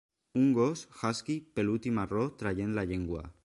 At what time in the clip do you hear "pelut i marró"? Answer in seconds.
1.59-2.27